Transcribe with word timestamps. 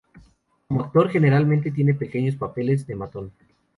Como 0.67 0.81
actor, 0.81 1.11
generalmente 1.11 1.69
tiene 1.69 1.93
pequeños 1.93 2.35
papeles 2.35 2.87
de 2.87 2.95
matón. 2.95 3.31